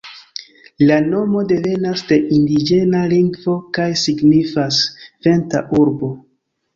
[0.91, 4.81] La nomo devenas de indiĝena lingvo kaj signifas
[5.29, 6.11] ""venta urbo"".